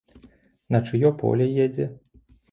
На 0.75 0.79
чыё 0.87 1.11
поле 1.19 1.47
едзе? 1.65 1.87